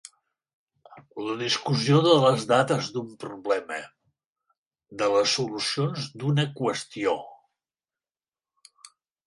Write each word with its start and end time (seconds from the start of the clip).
La 1.25 1.33
discussió 1.41 1.99
de 2.07 2.13
les 2.23 2.45
dades 2.53 2.89
d'un 2.95 3.11
problema, 3.25 3.77
de 5.03 5.11
les 5.19 5.37
solucions 5.41 6.09
d'una 6.23 6.49
qüestió. 6.59 7.17